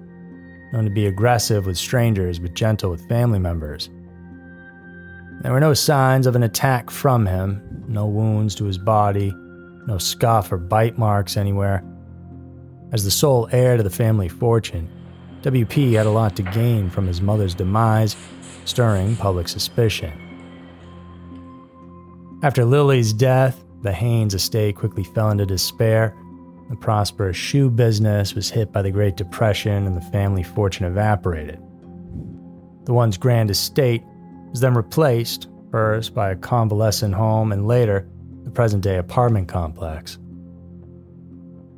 known 0.75 0.85
to 0.85 0.91
be 0.91 1.07
aggressive 1.07 1.67
with 1.67 1.79
strangers 1.79 2.41
but 2.41 2.55
gentle 2.55 2.91
with 2.91 3.09
family 3.09 3.39
members. 3.39 3.89
There 5.43 5.53
were 5.53 5.61
no 5.61 5.73
signs 5.73 6.27
of 6.27 6.35
an 6.35 6.43
attack 6.43 6.91
from 6.91 7.27
him, 7.27 7.85
no 7.87 8.07
wounds 8.07 8.57
to 8.57 8.65
his 8.65 8.79
body, 8.79 9.33
no 9.87 9.99
scuff 9.99 10.51
or 10.51 10.57
bite 10.57 10.99
marks 10.99 11.37
anywhere. 11.37 11.85
As 12.93 13.05
the 13.05 13.11
sole 13.11 13.49
heir 13.53 13.77
to 13.77 13.83
the 13.83 13.91
family 13.91 14.29
fortune, 14.29 14.91
WP 15.43 15.93
had 15.93 16.07
a 16.07 16.11
lot 16.11 16.35
to 16.37 16.43
gain 16.43 16.91
from 16.91 17.07
his 17.07 17.21
mother's 17.21 17.55
demise, 17.55 18.17
stirring 18.65 19.15
public 19.17 19.47
suspicion. 19.47 20.13
After 22.43 22.65
Lily's 22.65 23.13
death, 23.13 23.63
the 23.83 23.93
Haynes 23.93 24.35
estate 24.35 24.77
quickly 24.77 25.05
fell 25.05 25.31
into 25.31 25.47
despair 25.47 26.17
the 26.71 26.77
prosperous 26.77 27.37
shoe 27.37 27.71
business 27.71 28.35
was 28.35 28.51
hit 28.51 28.73
by 28.73 28.83
the 28.83 28.91
Great 28.91 29.17
Depression 29.17 29.87
and 29.87 29.97
the 29.97 30.11
family 30.11 30.43
fortune 30.43 30.87
evaporated. 30.87 31.59
The 32.85 32.93
once 32.93 33.17
grand 33.17 33.51
estate 33.51 34.03
was 34.51 34.61
then 34.61 34.75
replaced, 34.75 35.49
first 35.71 36.15
by 36.15 36.31
a 36.31 36.37
convalescent 36.37 37.15
home 37.15 37.53
and 37.53 37.67
later 37.67 38.09
the 38.45 38.51
present 38.51 38.83
day 38.83 38.97
apartment 38.97 39.49
complex. 39.49 40.17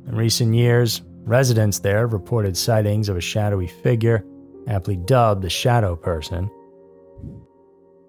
In 0.07 0.15
recent 0.15 0.53
years, 0.53 1.01
residents 1.23 1.79
there 1.79 1.99
have 1.99 2.13
reported 2.13 2.55
sightings 2.55 3.09
of 3.09 3.17
a 3.17 3.21
shadowy 3.21 3.67
figure, 3.67 4.23
aptly 4.67 4.95
dubbed 4.95 5.41
the 5.41 5.49
Shadow 5.49 5.95
Person. 5.95 6.49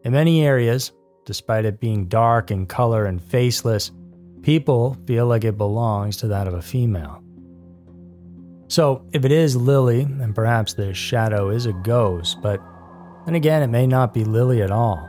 In 0.05 0.13
many 0.13 0.45
areas, 0.45 0.93
despite 1.25 1.65
it 1.65 1.81
being 1.81 2.07
dark 2.07 2.51
in 2.51 2.67
color 2.67 3.05
and 3.05 3.23
faceless, 3.23 3.91
people 4.43 4.97
feel 5.07 5.27
like 5.27 5.45
it 5.45 5.59
belongs 5.59 6.17
to 6.19 6.29
that 6.29 6.47
of 6.47 6.55
a 6.55 6.63
female. 6.63 7.23
So, 8.69 9.07
if 9.13 9.25
it 9.25 9.33
is 9.33 9.57
Lily, 9.57 10.05
then 10.05 10.35
perhaps 10.35 10.75
the 10.75 10.93
shadow 10.93 11.49
is 11.49 11.65
a 11.65 11.73
ghost, 11.73 12.39
but 12.43 12.61
then 13.25 13.35
again, 13.35 13.63
it 13.63 13.69
may 13.69 13.87
not 13.87 14.13
be 14.13 14.25
Lily 14.25 14.63
at 14.63 14.71
all. 14.71 15.09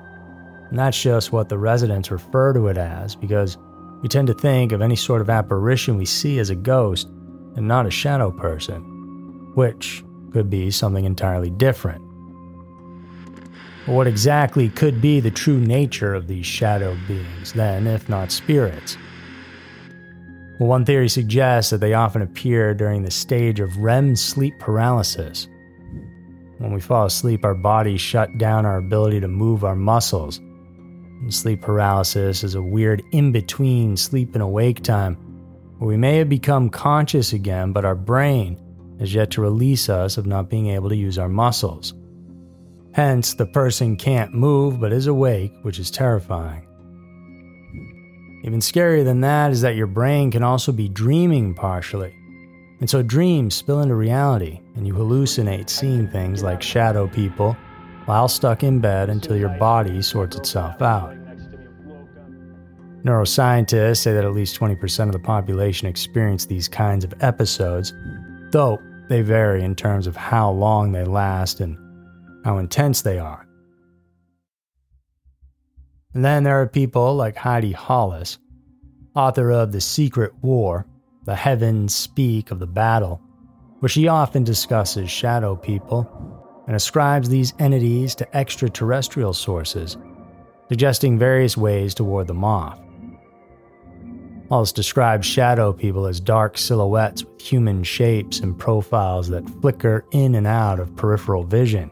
And 0.70 0.80
that's 0.80 1.02
just 1.02 1.32
what 1.32 1.50
the 1.50 1.58
residents 1.58 2.12
refer 2.12 2.54
to 2.54 2.68
it 2.68 2.78
as, 2.78 3.16
because 3.16 3.58
we 4.02 4.08
tend 4.08 4.28
to 4.28 4.34
think 4.34 4.72
of 4.72 4.82
any 4.82 4.96
sort 4.96 5.22
of 5.22 5.30
apparition 5.30 5.98
we 5.98 6.06
see 6.06 6.40
as 6.40 6.50
a 6.50 6.56
ghost 6.56 7.08
and 7.56 7.68
not 7.68 7.86
a 7.86 7.92
shadow 7.92 8.32
person, 8.32 8.82
which 9.56 10.04
could 10.32 10.50
be 10.50 10.72
something 10.72 11.06
entirely 11.06 11.50
different. 11.50 12.02
But 13.86 13.94
what 13.94 14.08
exactly 14.08 14.70
could 14.70 15.02
be 15.02 15.20
the 15.20 15.32
true 15.32 15.60
nature 15.60 16.14
of 16.14 16.28
these 16.28 16.46
shadow 16.46 16.96
beings, 17.08 17.54
then, 17.54 17.88
if 17.88 18.08
not 18.08 18.32
spirits? 18.32 18.98
Well, 20.60 20.68
one 20.68 20.84
theory 20.84 21.08
suggests 21.08 21.72
that 21.72 21.78
they 21.78 21.94
often 21.94 22.22
appear 22.22 22.74
during 22.74 23.04
the 23.04 23.12
stage 23.12 23.62
of 23.62 23.78
REM 23.78 24.18
sleep 24.18 24.60
paralysis. 24.60 25.48
When 26.58 26.74
we 26.74 26.82
fall 26.82 27.06
asleep, 27.06 27.46
our 27.46 27.56
bodies 27.56 28.02
shut 28.02 28.38
down 28.38 28.66
our 28.66 28.78
ability 28.78 29.22
to 29.22 29.30
move 29.30 29.64
our 29.64 29.78
muscles. 29.78 30.38
And 30.38 31.34
sleep 31.34 31.62
paralysis 31.62 32.44
is 32.44 32.56
a 32.56 32.62
weird 32.62 33.02
in 33.14 33.32
between 33.32 33.96
sleep 33.96 34.34
and 34.34 34.44
awake 34.44 34.84
time 34.84 35.16
where 35.78 35.88
we 35.88 35.96
may 35.96 36.18
have 36.18 36.28
become 36.28 36.70
conscious 36.70 37.32
again, 37.32 37.72
but 37.72 37.86
our 37.86 37.96
brain 37.96 38.60
has 39.00 39.14
yet 39.14 39.32
to 39.32 39.42
release 39.42 39.88
us 39.88 40.18
of 40.18 40.26
not 40.26 40.50
being 40.50 40.68
able 40.68 40.90
to 40.90 40.96
use 40.96 41.18
our 41.18 41.30
muscles. 41.30 41.94
Hence, 42.94 43.34
the 43.34 43.46
person 43.46 43.96
can't 43.96 44.34
move 44.34 44.82
but 44.82 44.92
is 44.92 45.08
awake, 45.08 45.54
which 45.62 45.80
is 45.80 45.90
terrifying. 45.90 46.69
Even 48.44 48.60
scarier 48.60 49.04
than 49.04 49.22
that 49.22 49.52
is 49.52 49.62
that 49.62 49.76
your 49.76 49.88
brain 49.88 50.32
can 50.32 50.44
also 50.44 50.72
be 50.72 50.88
dreaming 50.88 51.54
partially. 51.54 52.16
And 52.80 52.90
so 52.90 53.02
dreams 53.02 53.56
spill 53.56 53.82
into 53.82 53.96
reality, 53.96 54.62
and 54.76 54.88
you 54.88 54.94
hallucinate 54.94 55.70
seeing 55.70 56.08
things 56.08 56.42
like 56.44 56.62
shadow 56.62 57.08
people 57.08 57.58
while 58.06 58.28
stuck 58.28 58.64
in 58.64 58.80
bed 58.80 59.10
until 59.10 59.36
your 59.36 59.50
body 59.50 60.02
sorts 60.02 60.38
itself 60.38 60.82
out. 60.82 61.14
Neuroscientists 63.04 63.98
say 63.98 64.14
that 64.14 64.26
at 64.26 64.34
least 64.34 64.60
20% 64.60 65.06
of 65.06 65.12
the 65.12 65.20
population 65.20 65.88
experience 65.88 66.46
these 66.46 66.68
kinds 66.68 67.04
of 67.04 67.14
episodes, 67.22 67.94
though 68.52 68.80
they 69.10 69.22
vary 69.22 69.64
in 69.64 69.76
terms 69.76 70.08
of 70.08 70.16
how 70.16 70.50
long 70.50 70.92
they 70.92 71.04
last 71.04 71.60
and 71.60 71.78
how 72.46 72.58
intense 72.58 73.02
they 73.02 73.20
are. 73.20 73.46
And 76.16 76.26
then 76.26 76.44
there 76.44 76.60
are 76.60 76.68
people 76.68 77.16
like 77.16 77.36
Heidi 77.36 77.72
Hollis, 77.72 78.40
author 79.16 79.52
of 79.52 79.72
The 79.72 79.80
Secret 79.80 80.34
War, 80.42 80.88
The 81.26 81.36
Heavens 81.36 81.94
Speak 81.94 82.50
of 82.50 82.58
the 82.58 82.66
Battle, 82.66 83.22
where 83.80 83.90
she 83.90 84.08
often 84.08 84.44
discusses 84.44 85.12
shadow 85.12 85.56
people 85.56 86.10
and 86.66 86.76
ascribes 86.76 87.30
these 87.30 87.54
entities 87.60 88.16
to 88.16 88.36
extraterrestrial 88.36 89.34
sources, 89.34 89.98
suggesting 90.68 91.20
various 91.20 91.56
ways 91.56 91.94
to 91.94 92.04
ward 92.04 92.26
them 92.26 92.44
off. 92.44 92.80
Hollis 94.50 94.72
describes 94.72 95.28
shadow 95.28 95.72
people 95.72 96.08
as 96.08 96.20
dark 96.20 96.58
silhouettes 96.58 97.24
with 97.24 97.40
human 97.40 97.84
shapes 97.84 98.40
and 98.40 98.58
profiles 98.58 99.28
that 99.30 99.48
flicker 99.62 100.06
in 100.12 100.34
and 100.34 100.48
out 100.48 100.80
of 100.80 100.96
peripheral 100.96 101.44
vision, 101.44 101.92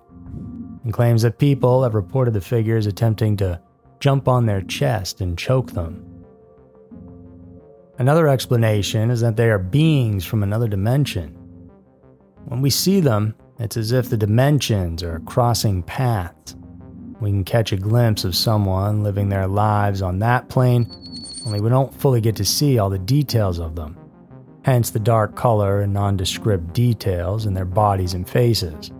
and 0.83 0.91
claims 0.91 1.21
that 1.21 1.37
people 1.37 1.83
have 1.83 1.93
reported 1.93 2.33
the 2.33 2.41
figures 2.41 2.87
attempting 2.87 3.37
to 3.37 3.61
jump 3.99 4.27
on 4.27 4.45
their 4.45 4.61
chest 4.61 5.21
and 5.21 5.37
choke 5.37 5.71
them. 5.71 6.03
Another 7.99 8.27
explanation 8.27 9.09
is 9.09 9.21
that 9.21 9.37
they 9.37 9.49
are 9.49 9.57
beings 9.57 10.23
from 10.23 10.43
another 10.43 10.67
dimension. 10.67 11.33
When 12.45 12.61
we 12.61 12.69
see 12.69 12.99
them, 12.99 13.35
it's 13.59 13.75
as 13.75 13.91
if 13.91 14.09
the 14.09 14.17
dimensions 14.17 15.01
are 15.01 15.19
crossing 15.21 15.81
paths. 15.81 16.55
We 17.19 17.31
can 17.31 17.43
catch 17.43 17.71
a 17.71 17.77
glimpse 17.77 18.23
of 18.23 18.35
someone 18.35 19.01
living 19.01 19.29
their 19.29 19.47
lives 19.47 20.03
on 20.03 20.19
that 20.19 20.47
plane, 20.47 20.85
only 21.47 21.59
we 21.59 21.69
don't 21.69 21.93
fully 21.99 22.21
get 22.21 22.35
to 22.35 22.45
see 22.45 22.77
all 22.77 22.89
the 22.89 22.99
details 22.99 23.57
of 23.59 23.75
them, 23.75 23.97
hence 24.63 24.91
the 24.91 24.99
dark 24.99 25.35
color 25.35 25.81
and 25.81 25.93
nondescript 25.93 26.73
details 26.73 27.47
in 27.47 27.55
their 27.55 27.65
bodies 27.65 28.13
and 28.13 28.29
faces. 28.29 28.91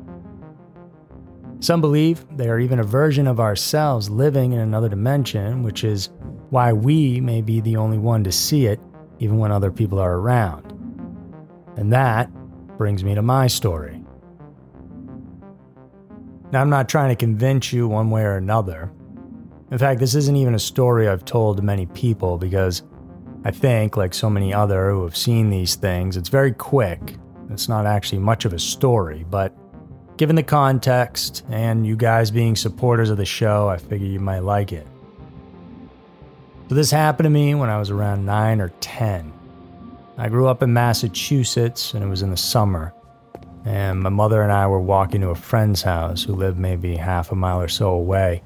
Some 1.59 1.81
believe 1.81 2.25
they 2.37 2.49
are 2.49 2.59
even 2.59 2.79
a 2.79 2.83
version 2.83 3.25
of 3.27 3.39
ourselves 3.39 4.09
living 4.09 4.51
in 4.51 4.59
another 4.59 4.89
dimension, 4.89 5.63
which 5.63 5.83
is 5.83 6.09
why 6.49 6.71
we 6.71 7.19
may 7.19 7.41
be 7.41 7.61
the 7.61 7.77
only 7.77 7.97
one 7.97 8.23
to 8.23 8.31
see 8.31 8.67
it 8.67 8.79
even 9.19 9.39
when 9.39 9.51
other 9.51 9.71
people 9.71 9.99
are 9.99 10.15
around. 10.15 10.71
And 11.75 11.91
that 11.91 12.29
brings 12.77 13.03
me 13.03 13.15
to 13.15 13.21
my 13.23 13.47
story. 13.47 14.03
Now, 16.51 16.61
I'm 16.61 16.69
not 16.69 16.87
trying 16.87 17.09
to 17.09 17.15
convince 17.15 17.73
you 17.73 17.87
one 17.87 18.11
way 18.11 18.21
or 18.21 18.37
another. 18.37 18.91
In 19.71 19.77
fact, 19.77 19.99
this 19.99 20.15
isn't 20.15 20.35
even 20.35 20.53
a 20.53 20.59
story 20.59 21.07
I've 21.07 21.25
told 21.25 21.57
to 21.57 21.63
many 21.63 21.87
people 21.87 22.37
because 22.37 22.83
I 23.43 23.51
think, 23.51 23.97
like 23.97 24.13
so 24.13 24.29
many 24.29 24.53
other 24.53 24.91
who 24.91 25.03
have 25.03 25.17
seen 25.17 25.49
these 25.49 25.75
things, 25.75 26.17
it's 26.17 26.29
very 26.29 26.53
quick. 26.53 27.17
It's 27.49 27.67
not 27.67 27.85
actually 27.85 28.19
much 28.19 28.45
of 28.45 28.53
a 28.53 28.59
story, 28.59 29.25
but 29.29 29.56
Given 30.17 30.36
the 30.36 30.43
context 30.43 31.43
and 31.47 31.86
you 31.86 31.95
guys 31.95 32.31
being 32.31 32.55
supporters 32.55 33.12
of 33.12 33.17
the 33.17 33.25
show, 33.25 33.69
I 33.69 33.77
figure 33.77 34.07
you 34.07 34.19
might 34.19 34.39
like 34.39 34.74
it. 34.74 34.88
So, 36.69 36.75
this 36.75 36.89
happened 36.89 37.25
to 37.25 37.29
me 37.29 37.53
when 37.53 37.69
I 37.69 37.77
was 37.77 37.91
around 37.91 38.25
9 38.25 38.59
or 38.59 38.69
10. 38.81 39.31
I 40.17 40.29
grew 40.29 40.47
up 40.47 40.63
in 40.63 40.74
Massachusetts 40.74 41.93
and 41.93 42.03
it 42.03 42.07
was 42.07 42.24
in 42.24 42.31
the 42.31 42.38
summer. 42.38 42.93
And 43.63 44.01
my 44.01 44.09
mother 44.09 44.41
and 44.41 44.51
I 44.51 44.65
were 44.65 44.79
walking 44.79 45.21
to 45.21 45.29
a 45.29 45.36
friend's 45.36 45.83
house 45.83 46.24
who 46.24 46.33
lived 46.33 46.57
maybe 46.57 46.95
half 46.95 47.31
a 47.31 47.36
mile 47.36 47.62
or 47.62 47.67
so 47.67 47.89
away. 47.89 48.41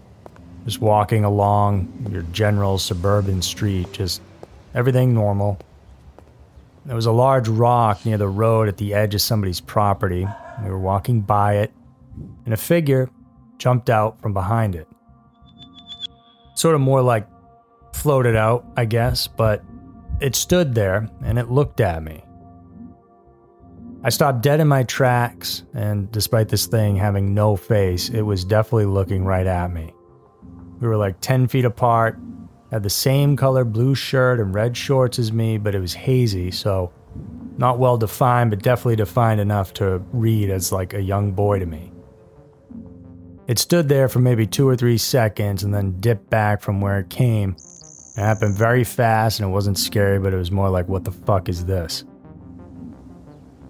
Just 0.65 0.81
walking 0.81 1.23
along 1.23 2.09
your 2.11 2.23
general 2.33 2.79
suburban 2.79 3.41
street, 3.41 3.93
just 3.93 4.21
everything 4.75 5.13
normal. 5.13 5.57
There 6.85 6.95
was 6.95 7.05
a 7.05 7.11
large 7.11 7.47
rock 7.47 8.05
near 8.05 8.17
the 8.17 8.27
road 8.27 8.67
at 8.67 8.77
the 8.77 8.93
edge 8.93 9.15
of 9.15 9.21
somebody's 9.21 9.61
property, 9.61 10.27
we 10.63 10.69
were 10.69 10.79
walking 10.79 11.21
by 11.21 11.57
it, 11.57 11.71
and 12.45 12.53
a 12.53 12.57
figure 12.57 13.09
jumped 13.57 13.89
out 13.89 14.21
from 14.21 14.33
behind 14.33 14.75
it. 14.75 14.87
Sort 16.55 16.75
of 16.75 16.81
more 16.81 17.01
like 17.01 17.27
floated 17.93 18.35
out, 18.35 18.65
I 18.75 18.85
guess, 18.85 19.27
but 19.27 19.63
it 20.19 20.35
stood 20.35 20.73
there 20.75 21.09
and 21.23 21.37
it 21.37 21.49
looked 21.49 21.81
at 21.81 22.03
me. 22.03 22.23
I 24.03 24.09
stopped 24.09 24.41
dead 24.41 24.59
in 24.59 24.67
my 24.67 24.83
tracks, 24.83 25.63
and 25.75 26.11
despite 26.11 26.49
this 26.49 26.65
thing 26.65 26.95
having 26.95 27.35
no 27.35 27.55
face, 27.55 28.09
it 28.09 28.23
was 28.23 28.43
definitely 28.43 28.85
looking 28.85 29.25
right 29.25 29.45
at 29.45 29.71
me. 29.71 29.93
We 30.79 30.87
were 30.87 30.97
like 30.97 31.21
10 31.21 31.47
feet 31.47 31.65
apart, 31.65 32.19
had 32.71 32.81
the 32.81 32.89
same 32.89 33.35
color 33.35 33.63
blue 33.63 33.93
shirt 33.93 34.39
and 34.39 34.55
red 34.55 34.75
shorts 34.75 35.19
as 35.19 35.31
me, 35.31 35.59
but 35.59 35.75
it 35.75 35.79
was 35.79 35.93
hazy, 35.93 36.49
so 36.49 36.91
not 37.61 37.77
well 37.79 37.95
defined, 37.95 38.49
but 38.49 38.61
definitely 38.61 38.97
defined 38.97 39.39
enough 39.39 39.71
to 39.75 39.99
read 40.11 40.49
as 40.49 40.71
like 40.71 40.93
a 40.93 41.01
young 41.01 41.31
boy 41.31 41.59
to 41.59 41.65
me. 41.65 41.93
It 43.47 43.59
stood 43.59 43.87
there 43.87 44.09
for 44.09 44.19
maybe 44.19 44.47
two 44.47 44.67
or 44.67 44.75
three 44.75 44.97
seconds 44.97 45.63
and 45.63 45.73
then 45.73 45.99
dipped 45.99 46.29
back 46.29 46.61
from 46.61 46.81
where 46.81 46.99
it 46.99 47.09
came. 47.09 47.55
It 48.17 48.19
happened 48.19 48.55
very 48.55 48.83
fast 48.83 49.39
and 49.39 49.47
it 49.47 49.51
wasn't 49.51 49.77
scary, 49.77 50.19
but 50.19 50.33
it 50.33 50.37
was 50.37 50.51
more 50.51 50.69
like, 50.69 50.87
what 50.87 51.03
the 51.03 51.11
fuck 51.11 51.47
is 51.49 51.63
this? 51.65 52.03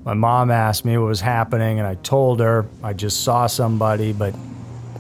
My 0.06 0.14
mom 0.14 0.50
asked 0.50 0.86
me 0.86 0.98
what 0.98 1.06
was 1.06 1.22
happening, 1.22 1.78
and 1.78 1.88
I 1.88 1.94
told 1.96 2.40
her 2.40 2.66
I 2.82 2.94
just 2.94 3.24
saw 3.24 3.46
somebody, 3.46 4.14
but 4.14 4.34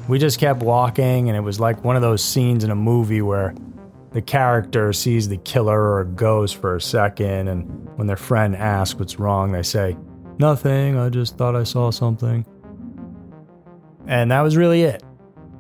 we 0.07 0.19
just 0.19 0.37
kept 0.37 0.61
walking, 0.61 1.27
and 1.27 1.35
it 1.35 1.41
was 1.41 1.59
like 1.59 1.83
one 1.83 1.95
of 1.95 2.03
those 2.03 2.23
scenes 2.23 2.63
in 2.63 2.69
a 2.69 2.75
movie 2.75 3.23
where 3.23 3.55
the 4.11 4.21
character 4.21 4.91
sees 4.91 5.29
the 5.29 5.37
killer 5.37 5.79
or 5.79 6.01
a 6.01 6.05
ghost 6.05 6.57
for 6.57 6.75
a 6.75 6.81
second, 6.81 7.47
and 7.47 7.87
when 7.97 8.07
their 8.07 8.17
friend 8.17 8.55
asks 8.55 8.99
what's 8.99 9.19
wrong, 9.19 9.51
they 9.51 9.63
say, 9.63 9.97
Nothing, 10.37 10.97
I 10.97 11.09
just 11.09 11.37
thought 11.37 11.55
I 11.55 11.63
saw 11.63 11.91
something. 11.91 12.45
And 14.07 14.31
that 14.31 14.41
was 14.41 14.57
really 14.57 14.81
it. 14.81 15.03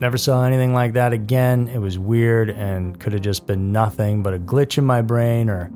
Never 0.01 0.17
saw 0.17 0.43
anything 0.43 0.73
like 0.73 0.93
that 0.93 1.13
again. 1.13 1.67
It 1.67 1.77
was 1.77 1.99
weird 1.99 2.49
and 2.49 2.99
could 2.99 3.13
have 3.13 3.21
just 3.21 3.45
been 3.45 3.71
nothing 3.71 4.23
but 4.23 4.33
a 4.33 4.39
glitch 4.39 4.77
in 4.77 4.85
my 4.85 5.01
brain, 5.01 5.49
or 5.49 5.71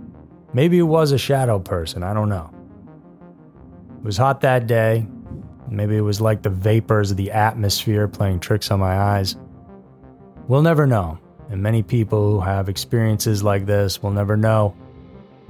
maybe 0.54 0.80
it 0.80 0.84
was 0.84 1.12
a 1.12 1.18
shadow 1.18 1.60
person. 1.60 2.04
I 2.04 2.14
don't 2.14 2.30
know. 2.30 2.50
It 4.00 4.04
was 4.04 4.18
hot 4.18 4.42
that 4.42 4.68
day. 4.68 5.08
Maybe 5.70 5.96
it 5.96 6.02
was 6.02 6.20
like 6.20 6.42
the 6.42 6.50
vapors 6.50 7.12
of 7.12 7.18
the 7.18 7.32
atmosphere 7.32 8.08
playing 8.08 8.40
tricks 8.40 8.70
on 8.72 8.80
my 8.80 8.98
eyes. 8.98 9.36
We'll 10.48 10.62
never 10.62 10.86
know. 10.86 11.20
And 11.50 11.62
many 11.62 11.84
people 11.84 12.32
who 12.32 12.40
have 12.40 12.70
experiences 12.70 13.44
like 13.44 13.66
this 13.66 14.02
will 14.02 14.12
never 14.12 14.36
know. 14.36 14.76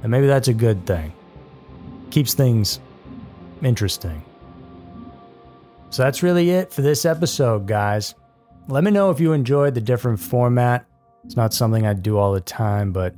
And 0.02 0.10
maybe 0.10 0.26
that's 0.26 0.48
a 0.48 0.54
good 0.54 0.86
thing. 0.86 1.12
Keeps 2.10 2.34
things 2.34 2.80
interesting. 3.62 4.22
So 5.90 6.02
that's 6.02 6.22
really 6.22 6.50
it 6.50 6.72
for 6.72 6.82
this 6.82 7.04
episode, 7.04 7.66
guys. 7.66 8.14
Let 8.68 8.84
me 8.84 8.90
know 8.90 9.10
if 9.10 9.20
you 9.20 9.32
enjoyed 9.32 9.74
the 9.74 9.80
different 9.80 10.20
format. 10.20 10.84
It's 11.24 11.36
not 11.36 11.54
something 11.54 11.86
I 11.86 11.94
do 11.94 12.18
all 12.18 12.32
the 12.32 12.40
time, 12.40 12.92
but 12.92 13.14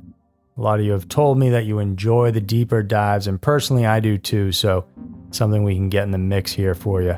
a 0.57 0.61
lot 0.61 0.79
of 0.79 0.85
you 0.85 0.91
have 0.91 1.07
told 1.07 1.37
me 1.37 1.49
that 1.49 1.65
you 1.65 1.79
enjoy 1.79 2.31
the 2.31 2.41
deeper 2.41 2.83
dives, 2.83 3.27
and 3.27 3.41
personally, 3.41 3.85
I 3.85 3.99
do 3.99 4.17
too. 4.17 4.51
So, 4.51 4.85
something 5.31 5.63
we 5.63 5.75
can 5.75 5.89
get 5.89 6.03
in 6.03 6.11
the 6.11 6.17
mix 6.17 6.51
here 6.51 6.75
for 6.75 7.01
you. 7.01 7.17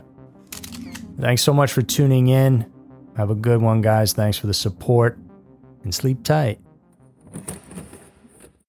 Thanks 1.19 1.41
so 1.41 1.54
much 1.54 1.71
for 1.71 1.82
tuning 1.82 2.28
in. 2.28 2.71
Have 3.17 3.30
a 3.30 3.36
good 3.36 3.62
one, 3.62 3.82
guys. 3.82 4.13
Thanks 4.13 4.38
for 4.38 4.47
the 4.47 4.54
support 4.54 5.17
and 5.84 5.94
sleep 5.94 6.24
tight. 6.24 6.61